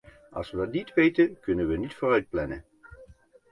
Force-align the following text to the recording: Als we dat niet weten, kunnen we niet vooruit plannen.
Als 0.31 0.51
we 0.51 0.57
dat 0.57 0.71
niet 0.71 0.93
weten, 0.93 1.39
kunnen 1.39 1.67
we 1.67 1.77
niet 1.77 1.93
vooruit 1.95 2.29
plannen. 2.29 2.65